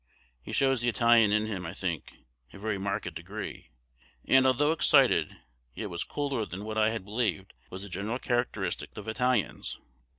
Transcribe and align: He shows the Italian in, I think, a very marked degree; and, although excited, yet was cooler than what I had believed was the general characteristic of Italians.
He 0.41 0.51
shows 0.51 0.81
the 0.81 0.89
Italian 0.89 1.31
in, 1.31 1.63
I 1.63 1.75
think, 1.75 2.11
a 2.51 2.57
very 2.57 2.79
marked 2.79 3.13
degree; 3.13 3.69
and, 4.25 4.47
although 4.47 4.71
excited, 4.71 5.37
yet 5.75 5.91
was 5.91 6.03
cooler 6.03 6.43
than 6.43 6.65
what 6.65 6.75
I 6.79 6.89
had 6.89 7.05
believed 7.05 7.53
was 7.69 7.83
the 7.83 7.87
general 7.89 8.17
characteristic 8.17 8.97
of 8.97 9.07
Italians. 9.07 9.77